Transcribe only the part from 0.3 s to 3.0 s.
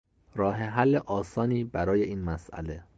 راه حل آسانی برای این مسئله